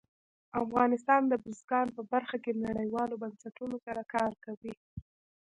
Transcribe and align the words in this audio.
افغانستان 0.63 1.21
د 1.27 1.33
بزګان 1.43 1.87
په 1.95 2.01
برخه 2.11 2.37
کې 2.43 2.51
نړیوالو 2.67 3.19
بنسټونو 3.23 3.75
سره 3.85 4.01
کار 4.13 4.31
کوي. 4.45 4.73